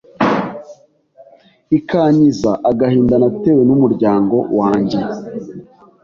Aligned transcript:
ikankiza 1.77 2.51
agahinda 2.69 3.15
natewe 3.23 3.61
n’umuryango 3.69 4.37
wanjye 4.59 4.99